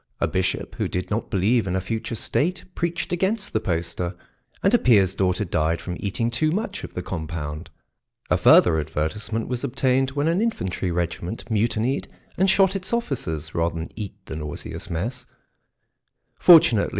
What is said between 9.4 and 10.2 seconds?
was obtained